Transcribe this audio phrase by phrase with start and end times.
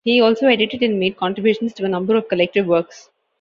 [0.03, 3.11] He also edited and made contributions to a number of collective works.